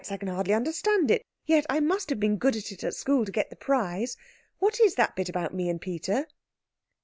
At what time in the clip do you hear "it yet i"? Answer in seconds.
1.11-1.79